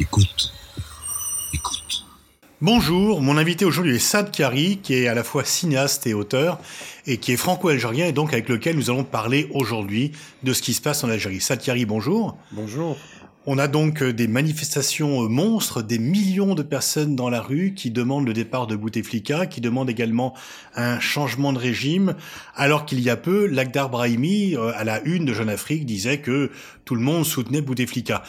[0.00, 0.50] Écoute.
[1.52, 2.06] Écoute.
[2.62, 6.58] Bonjour, mon invité aujourd'hui est Sad Kari, qui est à la fois cinéaste et auteur,
[7.06, 10.12] et qui est franco-algérien, et donc avec lequel nous allons parler aujourd'hui
[10.42, 11.42] de ce qui se passe en Algérie.
[11.42, 12.38] Sad Kari, bonjour.
[12.52, 12.96] Bonjour.
[13.46, 17.72] On a donc euh, des manifestations euh, monstres, des millions de personnes dans la rue
[17.72, 20.34] qui demandent le départ de Bouteflika, qui demandent également
[20.74, 22.16] un changement de régime,
[22.54, 26.18] alors qu'il y a peu, Lakhdar Brahimi, euh, à la une de Jeune Afrique, disait
[26.18, 26.50] que
[26.84, 28.24] tout le monde soutenait Bouteflika.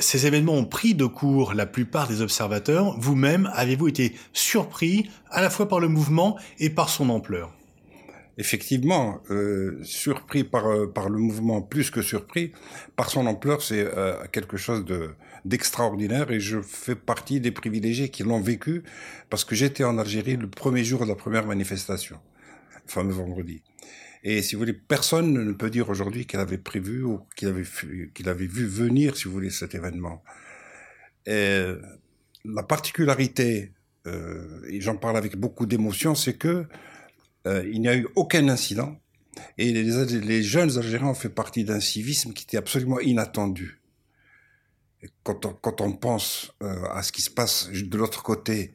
[0.00, 2.94] Ces événements ont pris de court la plupart des observateurs.
[2.98, 7.55] Vous-même, avez-vous été surpris à la fois par le mouvement et par son ampleur?
[8.38, 12.52] Effectivement euh, surpris par euh, par le mouvement plus que surpris
[12.94, 15.10] par son ampleur c'est euh, quelque chose de
[15.44, 18.82] d'extraordinaire et je fais partie des privilégiés qui l'ont vécu
[19.30, 22.18] parce que j'étais en Algérie le premier jour de la première manifestation
[22.86, 23.62] fameux vendredi.
[24.22, 27.64] Et si vous voulez personne ne peut dire aujourd'hui qu'il avait prévu ou qu'il avait
[28.14, 30.22] qu'il avait vu venir si vous voulez cet événement.
[31.26, 31.64] Et
[32.44, 33.72] la particularité
[34.06, 36.66] et j'en parle avec beaucoup d'émotion c'est que
[37.46, 38.96] euh, il n'y a eu aucun incident.
[39.58, 43.80] Et les, jeunes Algériens ont fait partie d'un civisme qui était absolument inattendu.
[45.02, 48.72] Et quand, on, quand on pense euh, à ce qui se passe de l'autre côté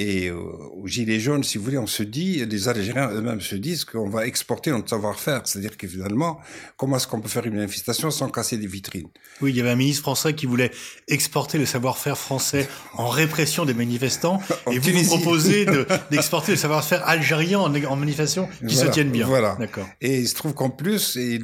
[0.00, 3.84] et aux Gilets jaunes, si vous voulez, on se dit, les Algériens eux-mêmes se disent
[3.84, 5.42] qu'on va exporter notre savoir-faire.
[5.44, 6.40] C'est-à-dire que finalement,
[6.78, 9.08] comment est-ce qu'on peut faire une manifestation sans casser des vitrines?
[9.42, 10.70] Oui, il y avait un ministre français qui voulait
[11.06, 14.40] exporter le savoir-faire français en répression des manifestants.
[14.70, 15.66] et vous vous proposez
[16.10, 19.26] d'exporter le savoir-faire algérien en, manifestation qui se tiennent bien.
[19.26, 19.56] Voilà.
[19.58, 19.86] D'accord.
[20.00, 21.40] Et il se trouve qu'en plus, et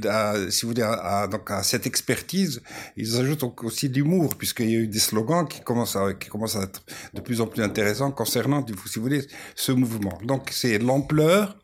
[0.48, 2.62] si vous voulez, à, donc à cette expertise,
[2.96, 6.30] ils ajoutent aussi de l'humour, puisqu'il y a eu des slogans qui commencent à, qui
[6.30, 8.45] commencent à être de plus en plus intéressants concernant
[8.86, 9.22] si vous voulez,
[9.54, 10.18] ce mouvement.
[10.24, 11.58] Donc c'est l'ampleur,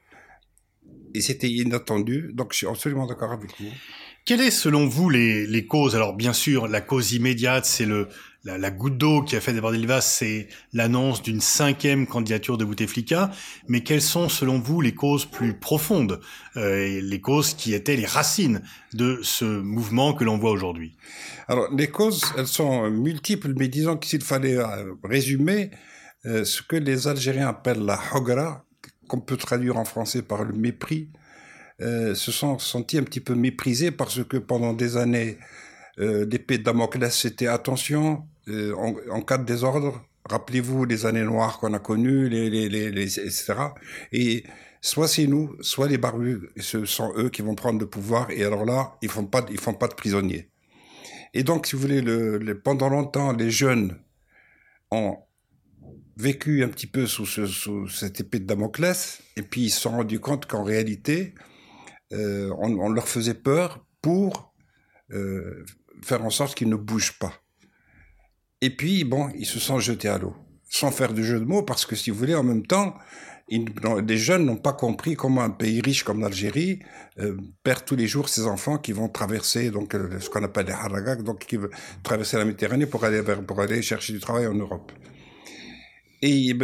[1.14, 3.66] et c'était inattendu, donc je suis absolument d'accord avec vous.
[4.24, 5.96] Quelles est selon vous les, les causes?
[5.96, 8.08] Alors bien sûr, la cause immédiate, c'est le
[8.44, 12.58] la, la, goutte d'eau qui a fait déborder le vase, c'est l'annonce d'une cinquième candidature
[12.58, 13.30] de Bouteflika.
[13.68, 16.20] Mais quelles sont selon vous les causes plus profondes,
[16.56, 18.62] euh, les causes qui étaient les racines
[18.94, 20.96] de ce mouvement que l'on voit aujourd'hui?
[21.46, 25.70] Alors les causes, elles sont multiples, mais disons que s'il fallait euh, résumer,
[26.26, 28.64] euh, ce que les Algériens appellent la hogra,
[29.08, 31.10] qu'on peut traduire en français par le mépris,
[31.80, 35.38] euh, se sont sentis un petit peu méprisés parce que pendant des années,
[35.98, 38.74] euh, l'épée de Damoclès, c'était attention, euh,
[39.10, 43.54] en, cas de désordre, rappelez-vous les années noires qu'on a connues, les, les, etc.
[44.12, 44.44] Et
[44.80, 48.44] soit c'est nous, soit les barbus, ce sont eux qui vont prendre le pouvoir, et
[48.44, 49.28] alors là, ils font
[49.58, 50.48] font pas de prisonniers.
[51.34, 53.98] Et donc, si vous voulez, le, le, pendant longtemps, les jeunes
[54.90, 55.18] ont
[56.16, 59.80] vécu un petit peu sous, ce, sous cette épée de Damoclès, et puis ils se
[59.80, 61.34] sont rendus compte qu'en réalité,
[62.12, 64.54] euh, on, leur faisait peur pour
[65.12, 65.64] euh,
[66.02, 67.32] faire en sorte qu'ils ne bougent pas.
[68.60, 70.36] Et puis, bon, ils se sont jetés à l'eau,
[70.68, 72.94] sans faire de jeu de mots, parce que si vous voulez, en même temps,
[73.48, 76.80] les jeunes n'ont pas compris comment un pays riche comme l'Algérie
[77.18, 80.72] euh, perd tous les jours ses enfants qui vont traverser donc ce qu'on appelle les
[80.72, 81.70] haragak, donc qui veulent
[82.02, 84.92] traverser la Méditerranée pour aller chercher du travail en Europe.
[86.22, 86.56] Et,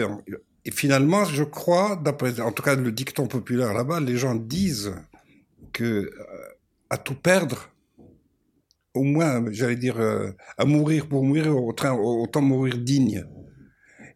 [0.72, 2.00] finalement, je crois,
[2.40, 4.94] en tout cas le dicton populaire là-bas, les gens disent
[5.72, 6.10] que euh,
[6.90, 7.68] à tout perdre,
[8.94, 13.24] au moins, j'allais dire, euh, à mourir pour mourir, autant mourir digne.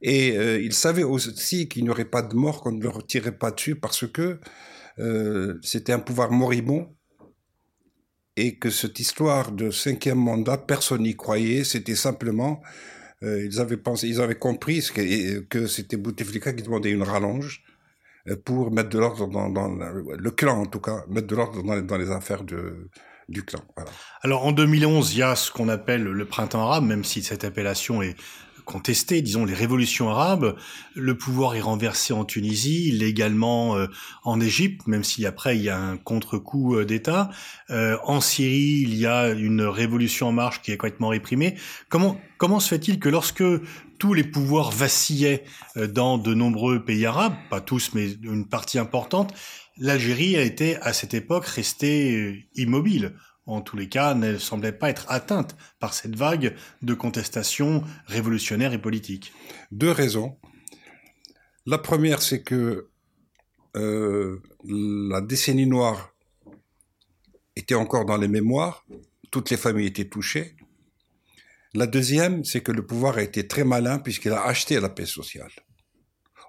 [0.01, 3.37] Et euh, ils savaient aussi qu'il n'y aurait pas de mort, qu'on ne leur tirerait
[3.37, 4.41] pas dessus parce que
[5.63, 6.95] c'était un pouvoir moribond
[8.37, 12.61] et que cette histoire de cinquième mandat, personne n'y croyait, c'était simplement
[13.23, 14.85] euh, ils avaient pensé, ils avaient compris
[15.49, 17.63] que, c'était Bouteflika qui demandait une rallonge
[18.29, 21.97] euh, pour mettre de l'ordre dans, le clan en tout cas, mettre de l'ordre dans,
[21.97, 23.61] les affaires du clan.
[24.23, 27.45] Alors en 2011, il y a ce qu'on appelle le printemps arabe, même si cette
[27.45, 28.17] appellation est
[28.65, 30.57] contester, disons, les révolutions arabes.
[30.95, 33.87] Le pouvoir est renversé en Tunisie, légalement euh,
[34.25, 37.31] en Égypte, même si après il y a un contre-coup euh, d'État.
[37.71, 41.57] Euh, en Syrie, il y a une révolution en marche qui est complètement réprimée.
[41.89, 43.45] Comment comment se fait-il que lorsque
[43.99, 45.45] tous les pouvoirs vacillaient
[45.77, 49.33] euh, dans de nombreux pays arabes, pas tous, mais une partie importante,
[49.79, 53.15] l'Algérie a été à cette époque restée immobile?
[53.47, 58.73] En tous les cas, ne semblait pas être atteinte par cette vague de contestation révolutionnaire
[58.73, 59.33] et politique.
[59.71, 60.39] Deux raisons.
[61.67, 62.89] La première, c'est que
[63.77, 66.15] euh, la décennie noire
[67.57, 68.87] était encore dans les mémoires,
[69.31, 70.57] toutes les familles étaient touchées.
[71.75, 75.07] La deuxième, c'est que le pouvoir a été très malin puisqu'il a acheté la paix
[75.07, 75.51] sociale.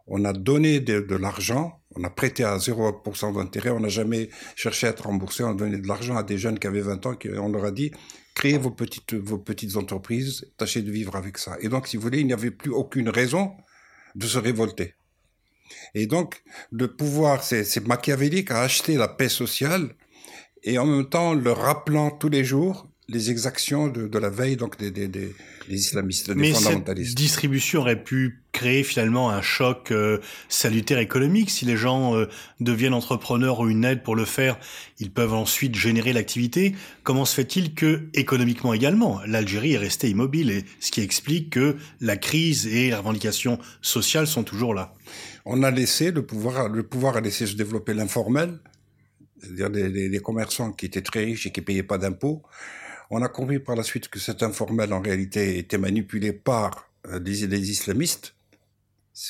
[0.07, 4.87] On a donné de, l'argent on a prêté à 0% d'intérêt, on n'a jamais cherché
[4.87, 7.15] à être remboursé, on a donné de l'argent à des jeunes qui avaient 20 ans,
[7.37, 7.91] on leur a dit,
[8.33, 11.55] créez vos petites, vos petites entreprises, tâchez de vivre avec ça.
[11.61, 13.51] Et donc, si vous voulez, il n'y avait plus aucune raison
[14.15, 14.95] de se révolter.
[15.93, 19.95] Et donc, le pouvoir, c'est machiavélique, a acheté la paix sociale
[20.63, 24.77] et en même temps le rappelant tous les jours les exactions de, la veille donc
[24.77, 25.33] des, des, des,
[25.69, 27.09] islamistes, des Mais fondamentalistes.
[27.09, 31.49] Cette distribution aurait pu créer finalement un choc euh, salutaire économique.
[31.49, 32.27] Si les gens euh,
[32.61, 34.57] deviennent entrepreneurs ou une aide pour le faire,
[34.99, 36.75] ils peuvent ensuite générer l'activité.
[37.03, 41.75] Comment se fait-il que économiquement également, l'Algérie est restée immobile et ce qui explique que
[41.99, 44.93] la crise et la revendication sociale sont toujours là?
[45.45, 48.59] On a laissé le pouvoir, le pouvoir a laissé se développer l'informel,
[49.41, 52.43] c'est-à-dire des, commerçants qui étaient très riches et qui payaient pas d'impôts.
[53.15, 57.19] On a compris par la suite que cet informel, en réalité, était manipulé par euh,
[57.19, 58.33] les, islamistes.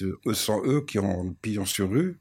[0.02, 2.18] Eux sont eux qui ont pillon sur rue.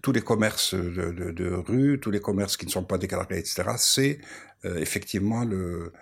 [0.00, 4.20] Tous les commerces de, rue, tous les commerces qui ne sont pas déclarés, etc., c'est
[4.64, 5.92] euh, effectivement le,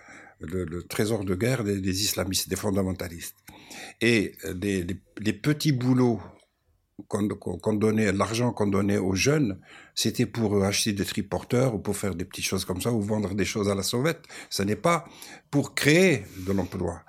[0.89, 3.35] trésor de guerre des, islamistes, des fondamentalistes.
[4.01, 4.55] Et euh,
[5.19, 6.21] les petits boulots
[7.09, 9.61] qu'on donnait, l'argent qu'on donnait aux jeunes,
[9.95, 13.35] c'était pour acheter des triporteurs ou pour faire des petites choses comme ça ou vendre
[13.35, 14.25] des choses à la sauvette.
[14.49, 15.05] Ce n'est pas
[15.51, 17.03] pour créer de l'emploi.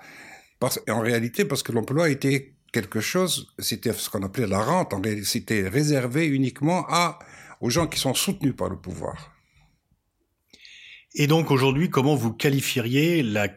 [0.90, 4.94] En réalité, parce que l'emploi était quelque chose, c'était ce qu'on appelait la rente.
[5.24, 6.86] C'était réservé uniquement
[7.60, 9.32] aux gens qui sont soutenus par le pouvoir.
[11.14, 13.48] Et donc aujourd'hui, comment vous qualifieriez la,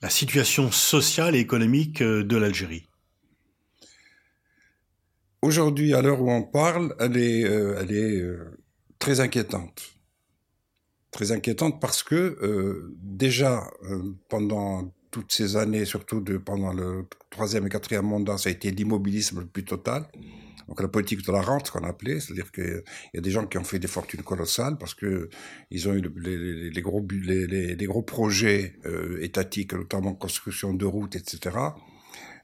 [0.00, 2.86] la situation sociale et économique euh, de l'Algérie?
[5.42, 8.56] Aujourd'hui, à l'heure où on parle, elle est, euh, elle est euh,
[9.00, 9.96] très inquiétante.
[11.10, 13.68] Très inquiétante parce que euh, déjà,
[14.28, 18.70] pendant toutes ces années, surtout de, pendant le troisième et quatrième mandat, ça a été
[18.70, 20.06] l'immobilisme le plus total.
[20.68, 23.58] Donc la politique de la rente, qu'on appelait, c'est-à-dire qu'il y a des gens qui
[23.58, 25.28] ont fait des fortunes colossales parce que
[25.72, 28.76] ils ont eu les, gros, les, les, gros projets
[29.20, 31.50] étatiques, notamment construction de routes, etc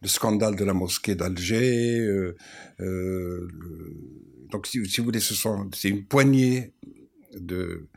[0.02, 1.98] le scandale de la mosquée d'Alger.
[1.98, 2.36] Euh,
[2.80, 3.48] euh,
[4.50, 6.72] donc, si, vous voulez, ce sont, c'est une poignée
[7.34, 7.88] de,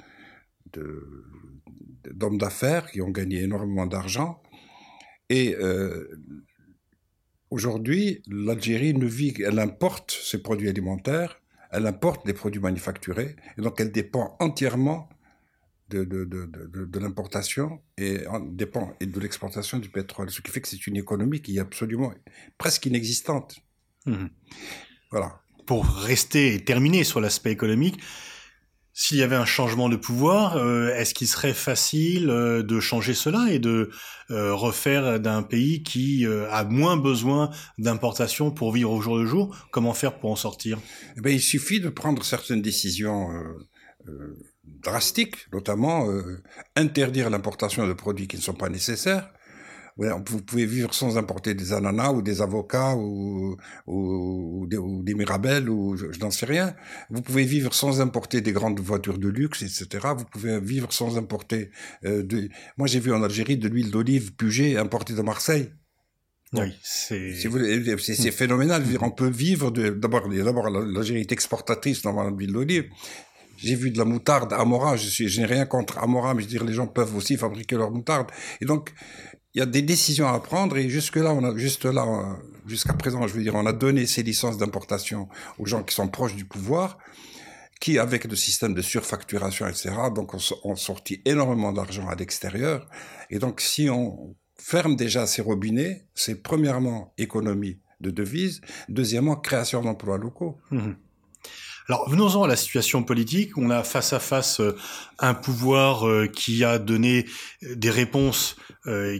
[2.11, 4.41] d'hommes d'affaires qui ont gagné énormément d'argent.
[5.29, 6.07] Et euh,
[7.49, 13.61] aujourd'hui, l'Algérie ne vit, elle importe ses produits alimentaires, elle importe des produits manufacturés, et
[13.61, 15.07] donc elle dépend entièrement
[15.91, 18.19] de, de, de, de l'importation et
[18.51, 20.29] dépend de l'exportation du pétrole.
[20.29, 22.13] Ce qui fait que c'est une économie qui est absolument
[22.57, 23.59] presque inexistante.
[24.05, 24.27] Mmh.
[25.11, 25.41] Voilà.
[25.67, 27.99] Pour rester et terminer sur l'aspect économique,
[28.93, 33.13] s'il y avait un changement de pouvoir, euh, est-ce qu'il serait facile euh, de changer
[33.13, 33.89] cela et de
[34.31, 39.55] euh, refaire d'un pays qui a moins besoin d'importation pour vivre au jour le jour?
[39.71, 40.77] Comment faire pour en sortir?
[41.17, 43.29] Eh bien, Il suffit de prendre certaines décisions
[44.63, 46.41] drastiques, notamment euh,
[46.75, 49.31] interdire l'importation de produits qui ne sont pas nécessaires.
[49.97, 55.13] Vous pouvez vivre sans importer des ananas ou des avocats ou, ou, des, ou des,
[55.13, 56.73] mirabelles ou je, n'en sais rien.
[57.09, 60.07] Vous pouvez vivre sans importer des grandes voitures de luxe, etc.
[60.17, 61.71] Vous pouvez vivre sans importer
[62.05, 62.49] euh, de...
[62.77, 65.71] Moi, j'ai vu en Algérie de l'huile d'olive Puget importée de Marseille.
[66.53, 68.83] oui, c'est c'est phénoménal.
[69.01, 72.89] On peut vivre d'abord d'abord l'Algérie est exportatrice normalement d'huile d'olive,
[73.61, 74.95] j'ai vu de la moutarde Amora.
[74.97, 77.37] Je suis, je n'ai rien contre Amora, mais je veux dire, les gens peuvent aussi
[77.37, 78.27] fabriquer leur moutarde.
[78.59, 78.91] Et donc,
[79.53, 82.05] il y a des décisions à prendre et jusque là, on a, juste là,
[82.65, 85.27] jusqu'à présent, je veux dire, on a donné ces licences d'importation
[85.59, 86.97] aux gens qui sont proches du pouvoir,
[87.79, 92.87] qui, avec le système de surfacturation, etc., donc, ont, sorti énormément d'argent à l'extérieur.
[93.29, 99.81] Et donc, si on ferme déjà ces robinets, c'est premièrement économie de devises, deuxièmement création
[99.81, 100.57] d'emplois locaux.
[100.71, 100.91] Mmh.
[101.89, 103.57] Alors venons-en à la situation politique.
[103.57, 104.75] On a face à face euh,
[105.19, 107.25] un pouvoir euh, qui a donné
[107.63, 108.55] euh, des réponses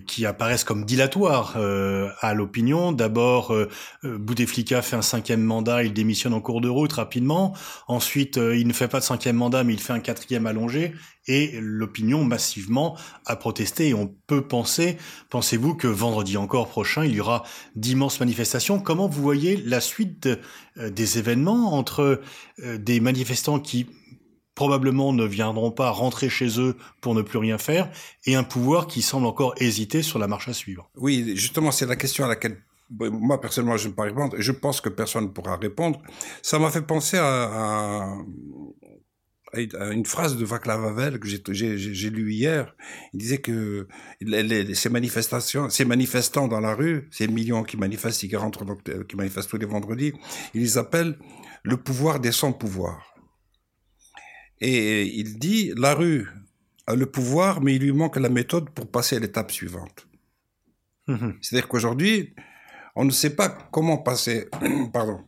[0.08, 2.92] qui apparaissent comme dilatoires à l'opinion.
[2.92, 3.56] D'abord,
[4.02, 7.56] Bouteflika fait un cinquième mandat, il démissionne en cours de route rapidement.
[7.88, 10.96] Ensuite, il ne fait pas de cinquième mandat, mais il fait un quatrième allongé
[11.28, 14.98] et l'opinion massivement a protesté et on peut penser,
[15.30, 17.44] pensez-vous que vendredi encore prochain, il y aura
[17.76, 18.80] d'immenses manifestations?
[18.80, 20.28] Comment vous voyez la suite
[20.78, 22.22] euh, des événements entre
[22.64, 23.88] euh, des manifestants qui
[24.56, 27.90] probablement ne viendront pas rentrer chez eux pour ne plus rien faire
[28.26, 30.90] et un pouvoir qui semble encore hésiter sur la marche à suivre?
[30.96, 32.62] Oui, justement, c'est la question à laquelle
[32.92, 34.36] moi personnellement je ne peux pas répondre.
[34.38, 36.02] Je pense que personne ne pourra répondre.
[36.42, 38.18] Ça m'a fait penser à,
[39.54, 42.76] une phrase de Václav Havel que j'ai lu hier.
[43.14, 43.88] Il disait que
[44.74, 49.16] ces manifestations, ces manifestants dans la rue, ces millions qui manifestent, qui rentrent, euh, qui
[49.16, 50.14] manifestent tous les vendredis,
[50.54, 51.18] ils les appellent
[51.64, 53.16] le pouvoir des sans-pouvoirs.
[54.62, 56.28] Et il dit, la rue,
[56.88, 60.08] a le pouvoir, mais il lui manque la méthode pour passer à l'étape suivante.
[61.08, 61.38] Mhm.
[61.42, 62.36] C'est-à-dire qu'aujourd'hui,
[62.96, 64.50] on ne sait pas comment passer
[64.94, 65.24] pardon,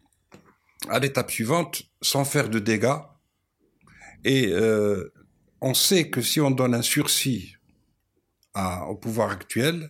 [0.89, 3.00] à l'étape suivante sans faire de dégâts.
[4.25, 5.12] Et euh,
[5.62, 7.56] on sait que si on donne un sursis
[8.53, 9.89] à- au pouvoir actuel,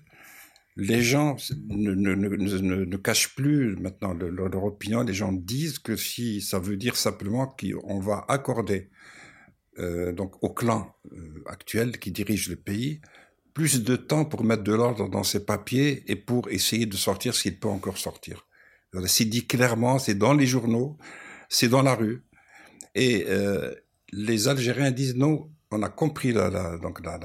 [0.78, 1.38] les gens
[1.70, 5.04] ne, ne, ne, ne- cachent plus maintenant le- leur, leur opinion.
[5.04, 8.90] Les gens disent que si ça veut dire simplement qu'on va accorder
[9.80, 13.02] euh, donc au clan euh, actuel qui dirige le pays
[13.54, 17.36] plus de temps pour mettre de l'ordre dans ses papiers et pour essayer de sortir
[17.36, 18.48] s'il peut encore sortir.
[19.08, 20.98] C'est dit clairement, c'est dans les journaux,
[21.50, 22.24] c'est dans la rue.
[22.96, 23.74] Et euh,
[24.14, 27.20] les Algériens disent non, on a compris la, donc la,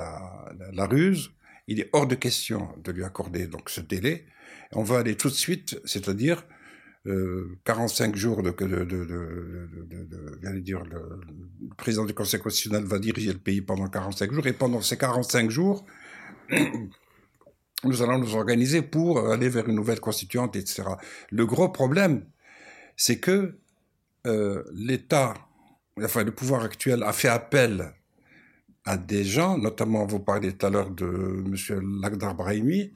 [0.73, 1.31] la, ruse,
[1.67, 4.27] il est hors de question de lui accorder donc ce délai.
[4.73, 6.45] On va aller tout de suite, c'est-à-dire
[7.07, 11.21] euh, 45 jours de, de, de, de, dire, le,
[11.69, 14.99] le président du Conseil constitutionnel va diriger le pays pendant 45 jours, et pendant ces
[14.99, 15.87] 45 jours,
[17.85, 20.85] nous allons nous organiser pour aller vers une nouvelle constituante, etc.
[21.31, 22.25] Le gros problème,
[22.97, 23.59] c'est que
[24.27, 25.35] euh, l'État,
[26.05, 27.93] enfin le pouvoir actuel, a fait appel
[28.85, 32.01] à des gens, notamment vous parliez tout à l'heure de M.
[32.01, 32.93] Lagdar Brahimi,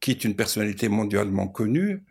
[0.00, 2.02] qui est une personnalité mondialement connue.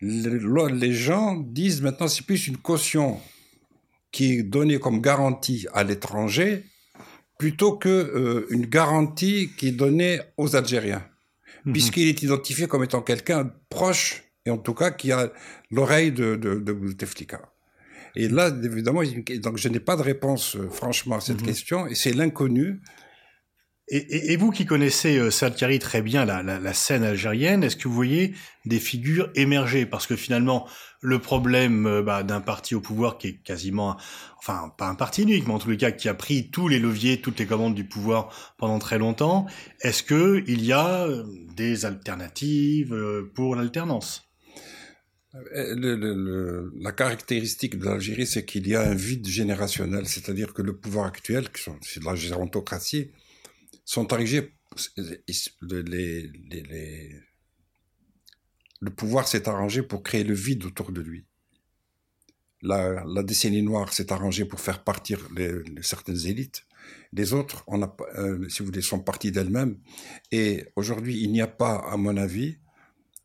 [0.00, 3.20] Les, gens disent maintenant c'est plus une caution
[4.12, 6.64] qui est donnée comme garantie à l'étranger
[7.38, 11.04] plutôt que euh, une garantie qui est donnée aux Algériens,
[11.66, 11.72] Mhm.
[11.72, 15.32] puisqu'il est identifié comme étant quelqu'un proche et en tout cas qui a
[15.70, 17.40] l'oreille de, de, de Bouteflika.
[18.16, 19.02] Et là, évidemment,
[19.42, 21.46] donc je n'ai pas de réponse euh, franchement à cette Mhm.
[21.46, 22.80] question, et c'est l'inconnu.
[23.88, 25.30] Et, et- et vous qui connaissez euh,
[25.78, 29.86] très bien la, la, la scène algérienne, est-ce que vous voyez des figures émerger?
[29.86, 30.66] Parce que finalement,
[31.00, 33.96] le problème euh, bah, d'un parti au pouvoir qui est quasiment,
[34.38, 36.80] enfin pas un parti unique, mais en tous les cas qui a pris tous les
[36.80, 39.46] leviers, toutes les commandes du pouvoir pendant très longtemps,
[39.82, 41.22] est-ce que il y a euh,
[41.54, 44.25] des alternatives euh, pour l'alternance?
[45.52, 50.76] Le- la caractéristique de l'Algérie, c'est qu'il y a un vide générationnel, c'est-à-dire que le
[50.76, 51.48] pouvoir actuel,
[51.82, 53.10] c'est de la gérontocratie,
[53.84, 54.52] sont arrivés,
[55.62, 56.30] les-
[58.80, 61.24] le pouvoir s'est arrangé pour créer le vide autour de lui.
[62.62, 65.28] La, décennie noire s'est arrangée pour faire partir
[65.82, 66.64] certaines élites.
[67.12, 67.64] Les autres,
[68.16, 69.78] euh, si vous voulez, sont partis d'elles-mêmes.
[70.32, 72.58] Et aujourd'hui, il n'y a pas, à mon avis,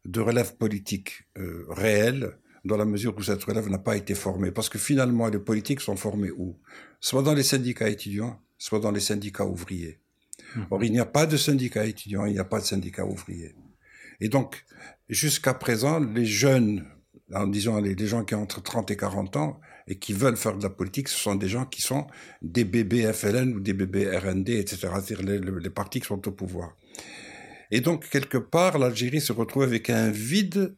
[0.06, 4.52] de relève politique euh, réelle dans la mesure où cette relève n'a pas été formée.
[4.52, 6.58] Parce que finalement, les politiques sont formés où?
[7.00, 10.00] Soit dans les syndicats étudiants, soit dans les syndicats ouvriers.
[10.56, 10.66] Mhm.
[10.70, 13.56] Or, il n'y a pas de syndicats étudiants, il n'y a pas de syndicats ouvriers.
[14.20, 14.64] Et donc,
[15.10, 16.86] jusqu'à présent, les jeunes,
[17.34, 20.38] en disant les, les gens qui ont entre 30 et 40 ans et qui veulent
[20.38, 22.06] faire de la politique, ce sont des gens qui sont
[22.42, 26.76] des bébés FLN ou des bébés RND, etc., c'est-à-dire les partis qui sont au pouvoir.
[27.72, 30.76] Et donc, quelque part, l'Algérie se retrouve avec un vide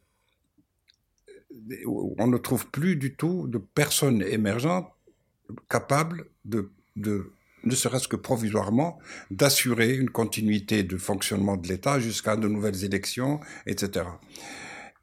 [1.85, 4.91] où on ne trouve plus du tout de personnes émergentes
[5.69, 7.31] capables de, de
[7.63, 8.99] ne serait-ce que provisoirement,
[9.31, 14.05] d'assurer une continuité de fonctionnement de l'État jusqu'à de nouvelles élections, etc.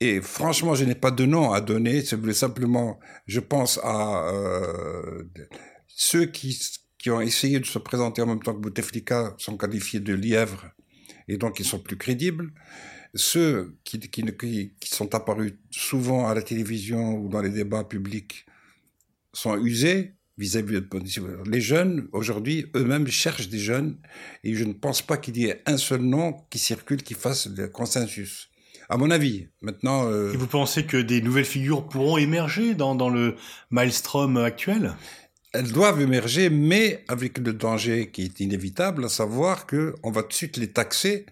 [0.01, 2.03] Et franchement, je n'ai pas de nom à donner.
[2.03, 5.25] C'est simplement, je pense à euh,
[5.89, 6.59] ceux qui,
[6.99, 10.67] qui ont essayé de se présenter en même temps que Bouteflika sont qualifiés de lièvres
[11.31, 12.53] et donc ils sont plus crédibles.
[13.15, 18.47] Ceux qui, qui, sont apparus souvent à la télévision ou dans les débats publics
[19.33, 23.99] sont usés vis-à-vis de les jeunes aujourd'hui eux-mêmes cherchent des jeunes
[24.43, 27.47] et je ne pense pas qu'il y ait un seul nom qui circule qui fasse
[27.47, 28.49] le consensus.
[28.89, 32.95] À mon avis maintenant euh, Et vous pensez que des nouvelles figures pourront émerger dans,
[32.95, 33.37] dans le
[33.71, 34.95] maelstrom actuel?
[35.53, 40.23] Elles doivent émerger mais avec le danger qui est inévitable à savoir que on va
[40.23, 41.27] tout de suite les taxer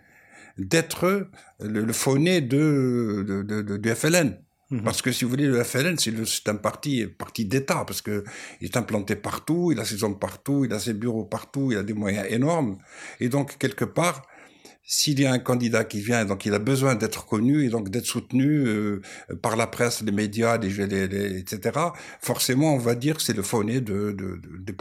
[0.57, 1.29] d'être
[1.61, 4.39] le, le fauné de, de, de, de, du FLN
[4.71, 4.83] Mhm.
[4.83, 8.25] Parce que si vous voulez, le FLN, c'est un parti, parti d'État, parce que
[8.61, 11.79] il est implanté partout, il a ses hommes partout, il a ses bureaux partout, il
[11.79, 12.77] a des moyens énormes.
[13.21, 14.27] Et donc, quelque part,
[14.91, 17.91] s'il y a un candidat qui vient, donc il a besoin d'être connu et donc
[17.91, 19.03] d'être soutenu euh,
[19.43, 21.79] par la presse, les médias, les, les- les- etc.,
[22.23, 24.73] forcément, on va dire que c'est le fauné de, de, de- des,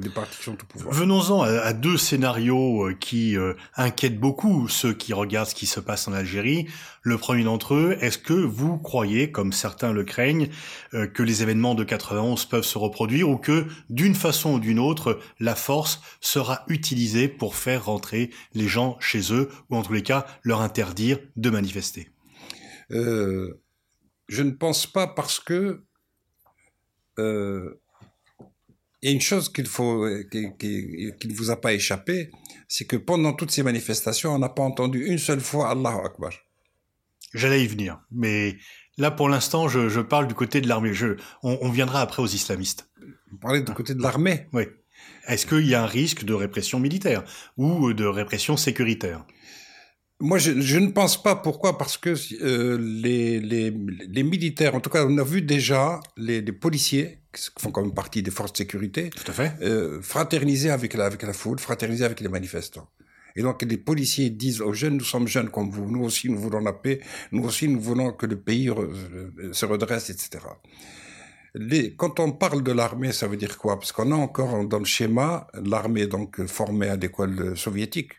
[0.00, 0.94] des partis qui sont au pouvoir.
[0.94, 5.66] Venons-en à, à deux scénarios euh, qui euh, inquiètent beaucoup ceux qui regardent ce qui
[5.66, 6.68] se passe en Algérie.
[7.02, 10.48] Le premier d'entre eux, est-ce que vous croyez, comme certains le craignent,
[10.94, 14.78] euh, que les événements de 91 peuvent se reproduire ou que, d'une façon ou d'une
[14.78, 19.92] autre, la force sera utilisée pour faire rentrer les gens chez eux ou en tous
[19.92, 22.08] les cas leur interdire de manifester
[22.90, 23.60] Euh,
[24.28, 25.82] je ne pense pas parce que
[27.18, 27.80] euh,
[29.02, 32.30] il y a une chose qu'il faut, qui, qui, ne vous a pas échappé,
[32.68, 36.32] c'est que pendant toutes ces manifestations, on n'a pas entendu une seule fois Allahu Akbar.
[37.34, 38.56] J'allais y venir, mais
[38.98, 40.92] là pour l'instant, je, je, parle du côté de l'armée.
[41.42, 42.88] On, on, viendra après aux islamistes.
[43.30, 44.46] Vous parlez du côté de l'armée?
[44.52, 44.64] Oui.
[45.26, 47.24] Est-ce qu'il y a un risque de répression militaire
[47.56, 49.26] ou de répression sécuritaire?
[50.20, 51.36] Moi, je, je, ne pense pas.
[51.36, 51.76] Pourquoi?
[51.76, 56.40] Parce que euh, les, les, les, militaires, en tout cas, on a vu déjà les,
[56.40, 60.00] les, policiers, qui font quand même partie des forces de sécurité, tout à fait, euh,
[60.00, 62.88] fraterniser avec la, avec la foule, fraterniser avec les manifestants.
[63.38, 66.38] Et donc, les policiers disent aux jeunes, nous sommes jeunes comme vous, nous aussi, nous
[66.38, 67.00] voulons la paix,
[67.32, 68.70] nous aussi, nous voulons que le pays
[69.52, 70.38] se redresse, etc.
[71.54, 73.78] Les, quand on parle de l'armée, ça veut dire quoi?
[73.78, 78.12] Parce qu'on a encore dans le schéma l'armée donc formée à l'école soviétique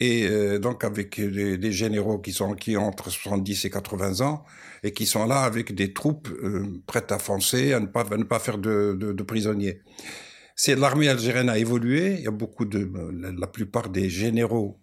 [0.00, 4.44] et euh, donc avec des, généraux qui sont qui ont entre 70 et 80 ans
[4.82, 8.24] et qui sont là avec des troupes euh, prêtes à foncer, à ne pas, ne
[8.24, 9.82] pas faire de, prisonniers.
[10.56, 12.14] C'est l'armée algérienne a évolué.
[12.14, 12.90] Il y a beaucoup de
[13.38, 14.80] la plupart des généraux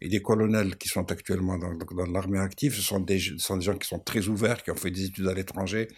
[0.00, 1.72] et des colonels qui sont actuellement dans,
[2.12, 5.28] l'armée active, ce sont, des, gens qui sont très ouverts, qui ont fait des études
[5.28, 5.88] à l'étranger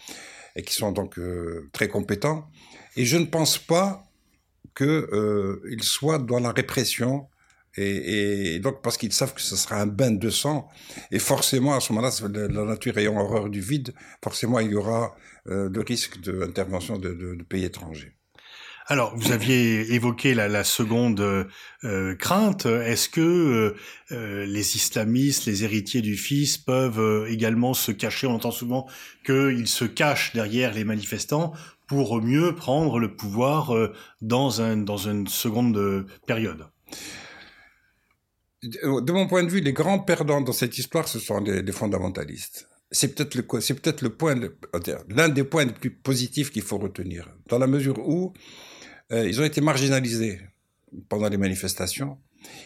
[0.55, 2.47] et qui sont donc euh, très compétents.
[2.95, 4.03] Et je ne pense pas
[4.75, 7.27] qu'ils soient dans la répression
[7.77, 10.67] et, donc, parce qu'ils savent que ce sera un bain de sang,
[11.11, 12.11] et forcément, à ce moment-là,
[12.49, 13.93] la nature ayant horreur du vide,
[14.23, 15.15] forcément, il y aura
[15.47, 18.13] euh, le risque d'intervention de, pays étrangers.
[18.87, 21.19] Alors, vous aviez évoqué la, seconde
[21.83, 22.65] euh, crainte.
[22.65, 23.75] Est-ce que
[24.11, 28.27] euh, les islamistes, les héritiers du Fils, peuvent également se cacher?
[28.27, 28.87] On entend souvent
[29.25, 31.51] qu'ils se cachent derrière les manifestants
[31.85, 33.73] pour mieux prendre le pouvoir
[34.21, 36.65] dans, un, dans une seconde période.
[38.63, 42.67] De mon point de vue, les grands perdants dans cette histoire, ce sont les, fondamentalistes.
[42.89, 44.35] C'est peut-être le, c'est peut-être le point,
[45.09, 48.33] l'un des points les plus positifs qu'il faut retenir, dans la mesure où
[49.11, 50.41] euh, ils ont été marginalisés
[51.09, 52.17] pendant les manifestations.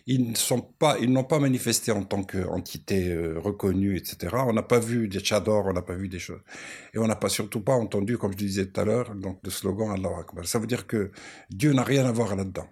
[0.05, 4.35] Ils ne sont pas, ils n'ont pas manifesté en tant qu'entité euh, reconnue, etc.
[4.47, 6.41] On n'a pas vu des tchadors, on n'a pas vu des choses,
[6.93, 9.49] et on n'a pas surtout pas entendu, comme je disais tout à l'heure, donc le
[9.49, 10.45] slogan Allah Akbar.
[10.45, 11.11] Ça veut dire que
[11.49, 12.67] Dieu n'a rien à voir là-dedans.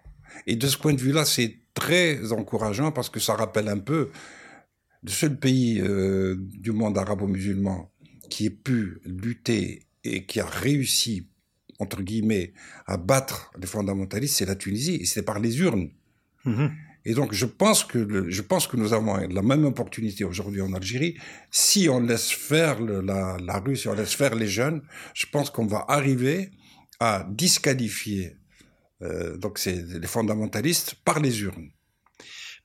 [0.47, 4.09] Et de ce point de vue-là, c'est très encourageant parce que ça rappelle un peu
[5.03, 7.91] le seul pays euh, du monde arabo-musulman
[8.29, 11.27] qui ait pu lutter et qui a réussi,
[11.79, 12.53] entre guillemets,
[12.85, 15.89] à battre les fondamentalistes, c'est la Tunisie, et c'est par les urnes.
[16.45, 16.67] Mmh.
[17.05, 20.61] Et donc, je pense que le, je pense que nous avons la même opportunité aujourd'hui
[20.61, 21.17] en Algérie.
[21.49, 24.81] Si on laisse faire le, la, la rue, si on laisse faire les jeunes,
[25.13, 26.51] je pense qu'on va arriver
[26.99, 28.35] à disqualifier
[29.01, 31.69] euh, donc c'est les fondamentalistes par les urnes.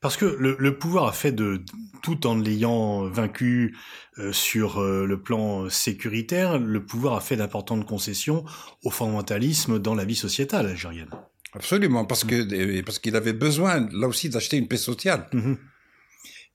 [0.01, 1.65] Parce que le, le, pouvoir a fait de
[2.03, 3.75] tout en l'ayant vaincu
[4.19, 8.45] euh, sur euh, le plan sécuritaire, le pouvoir a fait d'importantes concessions
[8.83, 11.09] au fondamentalisme dans la vie sociétale algérienne.
[11.55, 15.27] Absolument, parce que parce qu'il avait besoin là aussi d'acheter une paix sociale.
[15.33, 15.55] Mmh.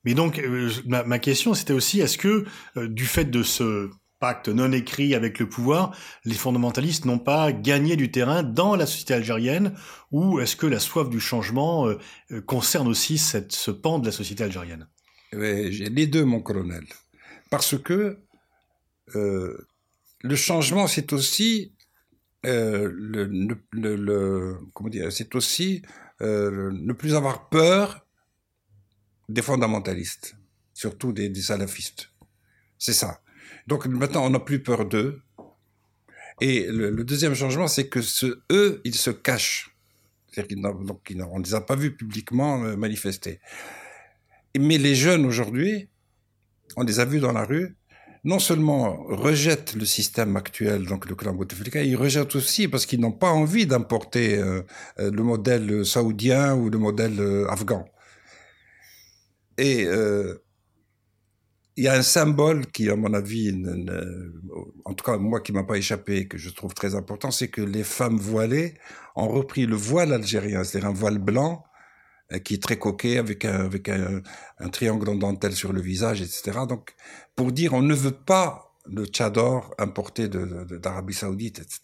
[0.04, 2.44] Mais donc euh, ma, ma, question c'était aussi est-ce que
[2.76, 7.96] du fait de ce pacte non écrit avec le pouvoir, les fondamentalistes n'ont pas gagné
[7.96, 9.74] du terrain dans la société algérienne
[10.12, 11.98] ou est-ce que la soif du changement euh,
[12.30, 14.86] euh concerne aussi cette, ce pan de la société algérienne?
[15.32, 16.84] Les deux, mon colonel.
[17.50, 18.18] Parce que
[19.16, 19.66] euh,
[20.20, 21.72] le changement, c'est aussi
[22.42, 23.46] le,
[24.74, 25.82] comment dire, c'est aussi
[26.20, 28.06] ne plus avoir peur
[29.28, 30.36] des fondamentalistes,
[30.74, 32.10] surtout des salafistes.
[32.78, 33.20] C'est ça.
[33.66, 35.22] Donc maintenant, on n'a plus peur d'eux.
[36.40, 39.76] Et le, deuxième changement, c'est que ce, eux, ils se cachent.
[40.36, 43.40] donc, on ne les a pas vus publiquement euh, manifester.
[44.58, 45.90] Mais les jeunes aujourd'hui,
[46.76, 47.76] on les a vus dans la rue,
[48.24, 53.00] non seulement rejettent le système actuel, donc le clan Bouteflika, ils rejettent aussi parce qu'ils
[53.00, 54.62] n'ont pas envie d'importer euh,
[54.98, 57.86] euh, le modèle saoudien ou le modèle afghan.
[59.58, 59.86] Et
[61.80, 63.58] il y a un symbole qui, à mon avis,
[64.84, 67.62] en tout cas moi qui m'a pas échappé, que je trouve très important, c'est que
[67.62, 68.74] les femmes voilées
[69.16, 71.64] ont repris le voile algérien, c'est-à-dire un voile blanc
[72.32, 74.20] euh, qui est très coquet avec un,
[74.70, 76.60] triangle en dentelle sur le visage, etc.
[76.68, 76.94] Donc,
[77.34, 81.80] pour dire on ne veut pas le tchador importé d'Arabie Saoudite, etc.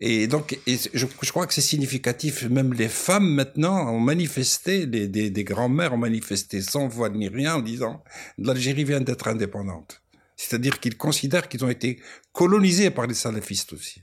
[0.00, 2.44] Et donc, je, je, crois que c'est significatif.
[2.44, 7.28] Même les femmes maintenant ont manifesté, les, des, des grands-mères ont manifesté sans voix ni
[7.28, 8.02] rien en disant
[8.38, 10.02] l'Algérie vient d'être indépendante.
[10.36, 12.00] C'est-à-dire qu'ils considèrent qu'ils ont été
[12.32, 14.02] colonisés par les salafistes aussi.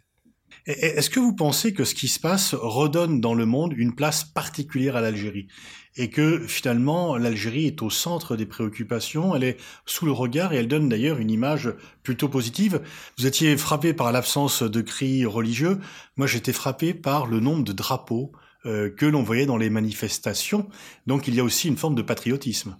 [0.67, 4.25] Est-ce que vous pensez que ce qui se passe redonne dans le monde une place
[4.25, 5.47] particulière à l'Algérie?
[5.95, 10.57] Et que finalement l'Algérie est au centre des préoccupations, elle est sous le regard et
[10.57, 12.81] elle donne d'ailleurs une image plutôt positive.
[13.17, 15.79] Vous étiez frappé par l'absence de cris religieux,
[16.17, 18.33] moi j'étais frappé par le nombre de drapeaux
[18.65, 20.67] euh, que l'on voyait dans les manifestations,
[21.07, 22.75] donc il y a aussi une forme de patriotisme.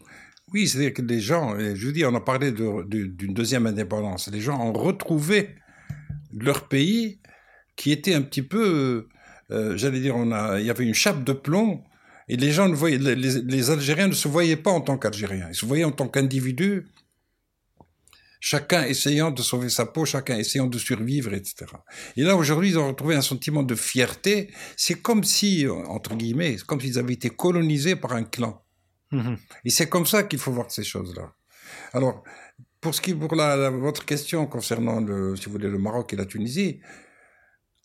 [0.53, 4.41] Oui, c'est-à-dire que les gens, je vous dis, on a parlé d'une deuxième indépendance, les
[4.41, 5.55] gens ont retrouvé
[6.33, 7.19] leur pays
[7.77, 9.07] qui était un petit peu,
[9.51, 11.83] euh, j'allais dire, on a, il y avait une chape de plomb
[12.27, 15.47] et les gens ne voyaient, les, les Algériens ne se voyaient pas en tant qu'Algériens,
[15.49, 16.87] ils se voyaient en tant qu'individus,
[18.39, 21.65] chacun essayant de sauver sa peau, chacun essayant de survivre, etc.
[22.15, 24.51] Et là, aujourd'hui, ils ont retrouvé un sentiment de fierté.
[24.75, 28.63] C'est comme si, entre guillemets, comme s'ils avaient été colonisés par un clan.
[29.11, 31.33] Mmh et c'est comme ça qu'il faut voir ces choses-là.
[31.93, 32.23] Alors,
[32.81, 36.17] pour ce qui pour la, votre question concernant le, si vous voulez, le Maroc et
[36.17, 36.81] la Tunisie,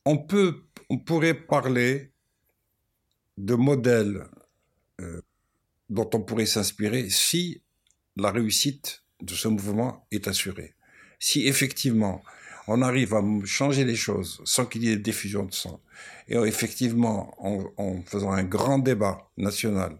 [0.05, 2.13] on pourrait parler
[3.39, 4.25] de modèles
[5.01, 5.21] euh,
[5.89, 7.63] dont on pourrait s'inspirer si
[8.17, 10.75] la réussite de ce mouvement est assurée.
[11.19, 12.23] Si effectivement
[12.69, 15.81] on arrive à changer les choses sans qu'il y ait diffusion de sang,
[16.29, 19.99] et effectivement en, en faisant un grand débat national,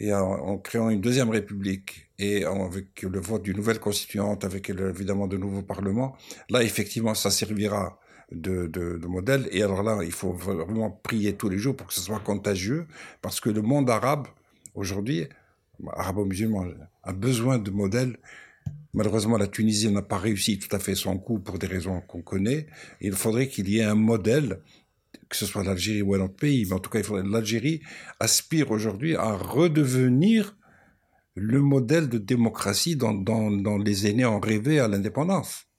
[0.00, 5.26] et en, créant une deuxième république et avec le vote d'une nouvelle constituante, avec évidemment
[5.26, 6.16] de nouveaux parlements,
[6.48, 8.00] là effectivement ça servira
[8.32, 9.48] de, de, de, modèle.
[9.52, 12.86] Et alors là, il faut vraiment prier tous les jours pour que ce soit contagieux,
[13.22, 14.26] parce que le monde arabe,
[14.74, 15.28] aujourd'hui,
[15.86, 16.66] arabo-musulman,
[17.02, 18.18] a besoin de modèles.
[18.92, 22.22] Malheureusement, la Tunisie n'a pas réussi tout à fait son coup pour des raisons qu'on
[22.22, 22.66] connaît.
[23.00, 24.60] Il faudrait qu'il y ait un modèle,
[25.28, 27.80] que ce soit l'Algérie ou un autre pays, mais en tout cas, l'Algérie
[28.18, 30.56] aspire aujourd'hui à redevenir
[31.36, 35.69] le modèle de démocratie dont les aînés ont rêvé à l'indépendance.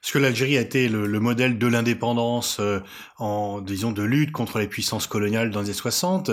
[0.00, 2.80] Parce que l'Algérie a été le, le modèle de l'indépendance euh,
[3.18, 6.30] en, disons, de lutte contre les puissances coloniales dans les années 60.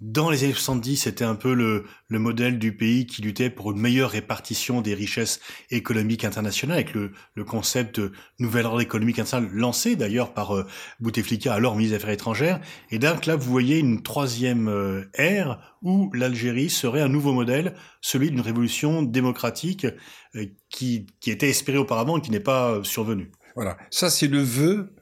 [0.00, 3.70] Dans les années 70, c'était un peu le, le, modèle du pays qui luttait pour
[3.70, 7.12] une meilleure répartition des richesses économiques internationales, avec le,
[7.46, 10.66] concept de nouvel ordre économique international lancé d'ailleurs par euh,
[11.00, 12.60] Bouteflika, alors ministre des Affaires étrangères.
[12.90, 17.74] Et donc là, vous voyez une troisième euh, ère où l'Algérie serait un nouveau modèle,
[18.02, 19.86] celui d'une révolution démocratique
[20.34, 23.32] euh, qui, était espérée auparavant et qui n'est pas survenue.
[23.54, 24.94] Voilà, ça c'est le vœu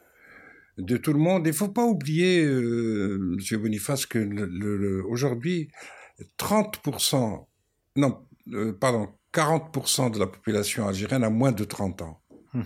[0.79, 1.47] de tout le monde.
[1.47, 5.71] Il ne faut pas oublier, euh, Monsieur Boniface, que le, le, aujourd'hui,
[6.39, 7.47] 30%,
[7.97, 12.21] non, euh, pardon, 40% de la population algérienne a moins de 30 ans.
[12.53, 12.63] Mmh.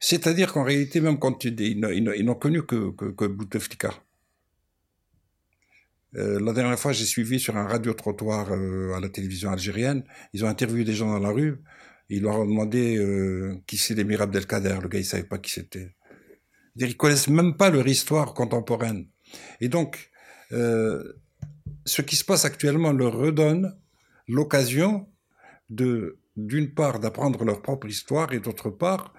[0.00, 3.90] C'est-à-dire qu'en réalité, même quand ils, ils, ils n'ont connu que, que, que Bouteflika.
[6.16, 10.04] Euh, la dernière fois, j'ai suivi sur un radio-trottoir euh, à la télévision algérienne.
[10.32, 11.62] Ils ont interviewé des gens dans la rue.
[12.08, 14.78] Ils leur ont demandé euh, qui c'est l'émir Abdelkader.
[14.82, 15.94] Le gars, il savait pas qui c'était.
[16.80, 19.06] Ils connaissent même pas leur histoire contemporaine.
[19.60, 20.10] Et donc,
[20.52, 21.12] euh,
[21.84, 23.76] ce qui se passe actuellement leur redonne
[24.28, 25.06] l'occasion
[25.68, 29.14] de, d'une part, d'apprendre leur propre histoire et d'autre part,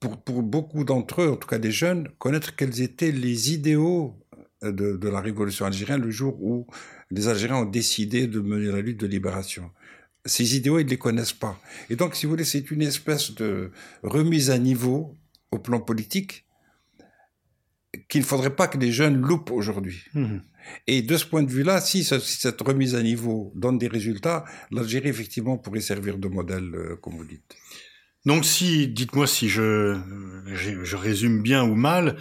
[0.00, 4.16] pour, beaucoup d'entre eux, en tout cas des jeunes, connaître quels étaient les idéaux
[4.62, 6.66] de, de, la révolution algérienne le jour où
[7.10, 9.70] les Algériens ont décidé de mener la lutte de libération.
[10.24, 11.60] Ces idéaux, ils ne les connaissent pas.
[11.90, 13.70] Et donc, si vous voulez, c'est une espèce de
[14.02, 15.16] remise à niveau
[15.50, 16.44] au plan politique
[18.08, 20.04] qu'il ne faudrait pas que les jeunes loupent aujourd'hui.
[20.14, 20.38] Mmh.
[20.86, 24.44] Et de ce point de vue-là, si, si, cette remise à niveau donne des résultats,
[24.70, 27.56] l'Algérie, effectivement, pourrait servir de modèle, euh, comme vous dites.
[28.26, 29.96] Donc si, dites-moi si je,
[30.52, 32.16] je, je, résume bien ou mal,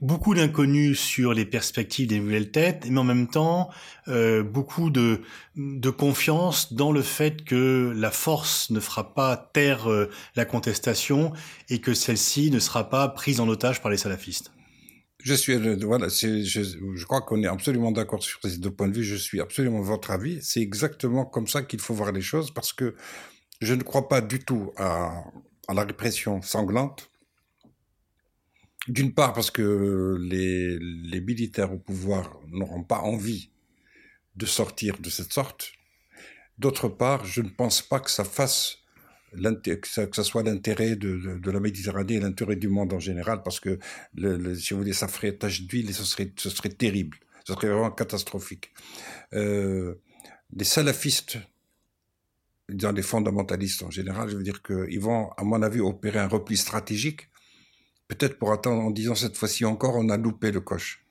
[0.00, 3.70] beaucoup d'inconnus sur les perspectives des nouvelles têtes, mais en même temps
[4.08, 5.20] euh, beaucoup de,
[5.56, 11.32] de confiance dans le fait que la force ne fera pas taire euh, la contestation
[11.68, 14.53] et que celle-ci ne sera pas prise en otage par les salafistes.
[15.24, 19.04] Je suis voilà, je, crois qu'on est absolument d'accord sur ces deux points de vue.
[19.04, 20.42] Je suis absolument votre avis.
[20.42, 22.94] C'est exactement comme ça qu'il faut voir les choses parce que
[23.62, 25.24] je ne crois pas du tout à,
[25.72, 27.10] la répression sanglante
[28.86, 33.48] d'une part parce que les militaires au pouvoir n'auront pas envie
[34.36, 35.72] de sortir de cette sorte.
[36.58, 38.83] D'autre part, je ne pense pas que ça fasse
[39.34, 43.42] que ça soit l'intérêt de, de, de, la Méditerranée et l'intérêt du monde en général,
[43.42, 43.78] parce que
[44.14, 47.18] le, le, si vous voulez, ça ferait tache d'huile et ce serait, ce serait terrible,
[47.44, 48.72] ce serait vraiment catastrophique.
[49.32, 49.94] Euh,
[50.56, 51.38] les salafistes,
[52.68, 56.28] dans les fondamentalistes en général, je veux dire qu'ils vont, à mon avis, opérer un
[56.28, 57.28] repli stratégique
[58.08, 61.03] peut-être pour attendre en disant cette fois-ci encore, on a loupé le coche.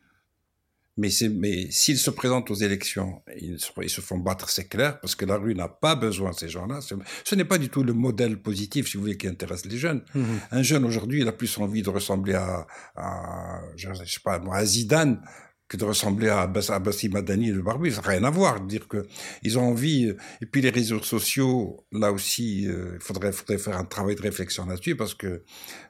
[0.95, 4.99] Mais, mais s'ils se présentent aux élections, ils se, ils se font battre, c'est clair,
[4.99, 6.79] parce que la rue n'a pas besoin de ces gens-là.
[6.81, 10.03] Ce n'est pas du tout le modèle positif, si vous voulez, qui intéresse les jeunes.
[10.13, 10.23] Mmh.
[10.51, 14.65] Un jeune aujourd'hui, il a plus envie de ressembler à, à je sais pas, à
[14.65, 15.19] Zidane
[15.67, 17.89] que de ressembler à, Bassi Madani et le Barbu.
[17.89, 18.61] Ça n'a rien à voir.
[18.61, 19.07] Dire que
[19.41, 20.07] ils ont envie.
[20.07, 24.15] Euh, et puis les réseaux sociaux, là aussi, euh, il faudrait, faudrait faire un travail
[24.15, 25.43] de réflexion là-dessus parce que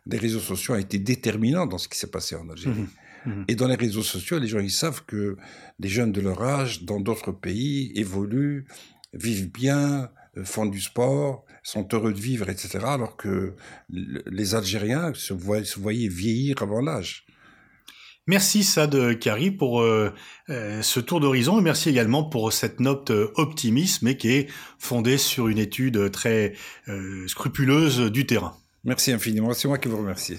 [0.05, 2.81] les réseaux sociaux ont été déterminants dans ce qui s'est passé en Algérie.
[2.81, 2.87] Mmh
[3.25, 3.43] Mmh.
[3.47, 5.37] Et dans les réseaux sociaux, les gens ils savent que
[5.79, 8.65] les jeunes de leur âge, dans d'autres pays, évoluent,
[9.13, 12.79] vivent bien, euh, font du sport, sont heureux de vivre, etc.
[12.83, 13.55] Alors que
[13.89, 17.25] les Algériens se, voyaient, vieillir avant l'âge.
[18.25, 20.13] Merci Sad Kari pour euh,
[20.49, 25.17] euh, ce tour d'horizon et merci également pour cette note optimiste mais qui est fondée
[25.17, 26.53] sur une étude très
[27.27, 28.55] scrupuleuse du terrain.
[28.85, 30.37] Merci infiniment, c'est moi qui vous remercie.